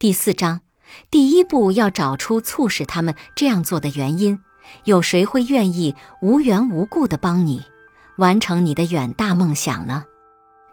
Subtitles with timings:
[0.00, 0.60] 第四章，
[1.10, 4.38] 第一步要找出促使他们这样做的原因。
[4.84, 7.64] 有谁会愿意无缘无故的帮你
[8.16, 10.04] 完成你的远大梦想呢？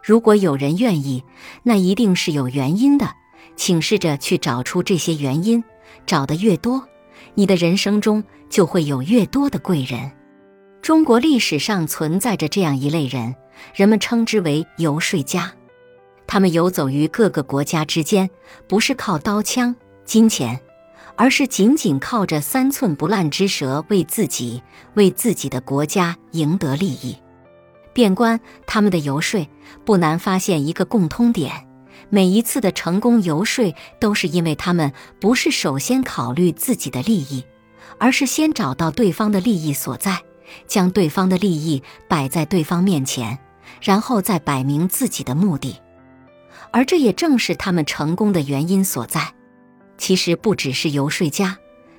[0.00, 1.24] 如果有人愿意，
[1.64, 3.10] 那一定是有原因的。
[3.56, 5.64] 请试着去找出这些原因，
[6.06, 6.86] 找的越多，
[7.34, 10.12] 你的人生中就会有越多的贵人。
[10.80, 13.34] 中国历史上存在着这样一类人，
[13.74, 15.52] 人们称之为游说家。
[16.26, 18.28] 他们游走于各个国家之间，
[18.66, 20.60] 不是靠刀枪、金钱，
[21.14, 24.62] 而是仅仅靠着三寸不烂之舌，为自己、
[24.94, 27.16] 为自己的国家赢得利益。
[27.92, 29.48] 遍观他们的游说，
[29.84, 31.66] 不难发现一个共通点：
[32.10, 37.44] 每一次的成功游说，都是因为他们不是首先考虑自己的利益，
[37.98, 40.20] 而是先找到对方的利益所在，
[40.66, 43.38] 将对方的利益摆在对方面前，
[43.80, 45.76] 然后再摆明自己的目的。
[46.70, 49.32] 而这也正是他们成功的原因所在。
[49.98, 51.56] 其实不只是游说家，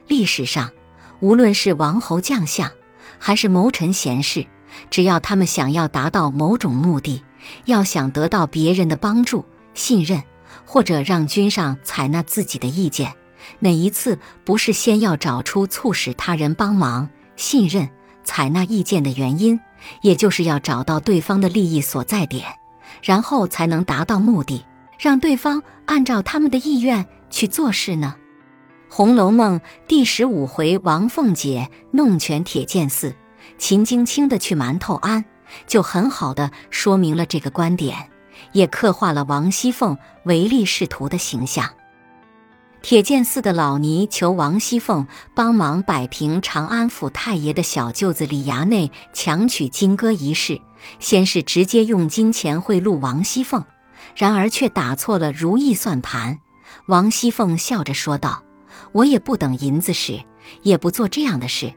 [0.08, 0.72] 历史上
[1.20, 2.72] 无论是王侯将相，
[3.18, 4.46] 还是谋臣贤士，
[4.90, 7.24] 只要他们想要达到某种目的，
[7.66, 10.22] 要想得到别人的帮助、信任，
[10.66, 13.14] 或者让君上采纳自己的意见，
[13.60, 17.90] 哪一次不是先要找出促使他人帮忙、信任、
[18.24, 19.60] 采纳意见的原因，
[20.02, 22.46] 也就是要找到对方的利益所在点。
[23.02, 24.66] 然后才能达到目的，
[25.00, 28.16] 让对方按照他们的意愿去做事呢。
[28.94, 33.14] 《红楼梦》第十五回，王凤姐弄权铁剑寺，
[33.58, 35.26] 秦京卿的去馒头庵，
[35.68, 38.10] 就很好的说明了这个观点，
[38.54, 41.70] 也刻画了王熙凤唯利是图的形象。
[42.82, 50.62] 铁剑寺的老尼求王熙凤帮忙摆平长安府太爷的小舅子李衙内强娶金戈一事。
[51.00, 53.66] 先是直接用金钱贿赂王熙凤，
[54.16, 56.40] 然而却打错了如意算盘。
[56.86, 58.44] 王熙凤笑着说道
[58.94, 60.24] ：“我也不等银子使，
[60.62, 61.74] 也不做这样的事。”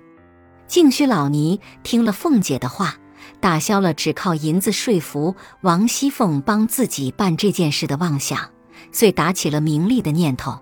[0.69, 2.97] 净虚老尼听了凤姐的话，
[3.41, 8.50] 打消了只靠银子说服王熙凤帮自己办这件事的妄想，
[8.93, 10.61] 遂打起了名利的念头，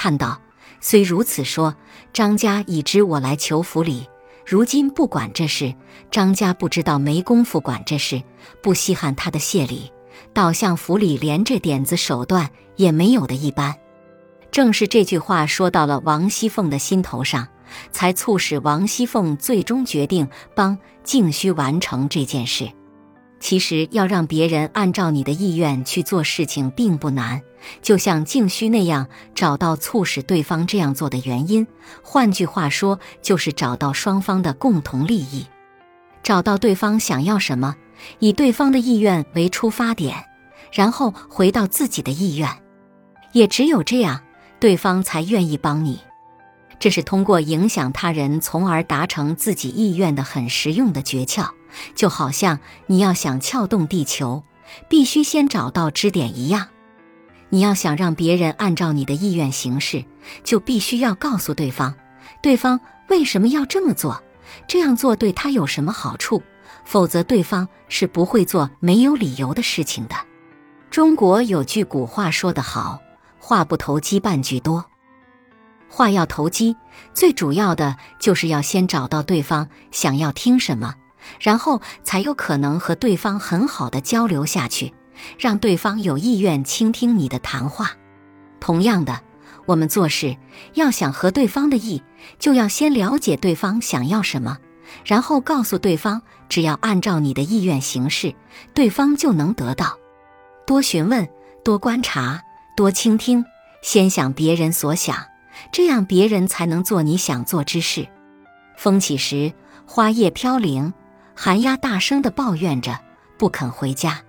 [0.00, 0.40] 叹道
[0.80, 1.74] ：“虽如此说，
[2.12, 4.06] 张家已知我来求府里。”
[4.46, 5.74] 如今不管这事，
[6.08, 8.22] 张家不知道没工夫管这事，
[8.62, 9.90] 不稀罕他的谢礼，
[10.32, 13.74] 倒像府里连这点子手段也没有的一般。
[14.52, 17.48] 正是这句话说到了王熙凤的心头上，
[17.90, 22.70] 才促使王熙凤最终决定帮静虚完成这件事。
[23.40, 27.40] 其实要让别人按照你的意愿去做事情并不难，
[27.80, 31.66] 就像静虚那样找到促使对方这样做的原因。
[32.02, 35.46] 换句话说，就是找到双方的共同利益，
[36.22, 37.76] 找到对方想要什么，
[38.18, 40.24] 以对方的意愿为出发点，
[40.72, 42.50] 然后回到自己的意愿。
[43.32, 44.20] 也只有这样，
[44.58, 46.00] 对方才愿意帮你。
[46.80, 51.48] 这是通过影响他人，从而达成自己意愿的很实用的诀窍。
[51.94, 54.42] 就好像你要想撬动地球，
[54.88, 56.68] 必须先找到支点一样。
[57.50, 60.04] 你要想让别人按照你的意愿行事，
[60.44, 61.94] 就必须要告诉对方，
[62.42, 64.22] 对方为什么要这么做，
[64.66, 66.42] 这样做对他有什么好处。
[66.84, 70.14] 否则，对方是不会做没有理由的事情的。
[70.90, 72.98] 中国有句古话说得好
[73.38, 74.86] ：“话不投机半句多。”
[75.90, 76.76] 话要投机，
[77.12, 80.94] 最主要的就是要先找到对方想要听什么。
[81.40, 84.92] 然后才有可能和对方很好的交流下去，
[85.38, 87.92] 让对方有意愿倾听你的谈话。
[88.60, 89.20] 同样的，
[89.66, 90.36] 我们做事
[90.74, 92.02] 要想合对方的意，
[92.38, 94.58] 就要先了解对方想要什么，
[95.04, 98.34] 然后告诉对方，只要按照你的意愿行事，
[98.74, 99.98] 对方就能得到。
[100.66, 101.28] 多询问，
[101.64, 102.42] 多观察，
[102.76, 103.44] 多倾听，
[103.82, 105.16] 先想别人所想，
[105.72, 108.08] 这样别人才能做你想做之事。
[108.76, 109.52] 风起时，
[109.86, 110.92] 花叶飘零。
[111.40, 112.98] 寒鸦大声的抱怨着，
[113.38, 114.20] 不肯回家。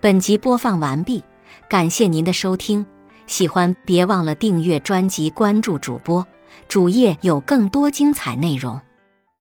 [0.00, 1.22] 本集播放完毕，
[1.68, 2.84] 感谢您的收听，
[3.28, 6.26] 喜欢别忘了订阅专辑、关注主播，
[6.66, 8.80] 主页有更多精彩内容。